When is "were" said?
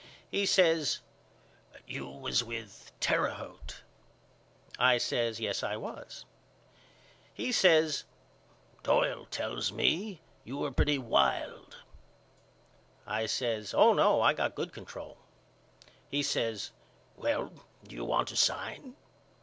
10.57-10.71